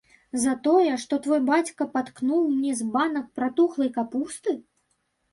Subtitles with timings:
[0.43, 4.55] За тое, што твой бацька паткнуў мне збанок пратухлай капусты?